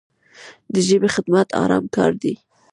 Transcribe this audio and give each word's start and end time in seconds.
د 0.73 0.75
ژبې 0.87 1.09
خدمت 1.15 1.47
ارام 1.63 1.85
کار 1.95 2.11
دی. 2.21 2.33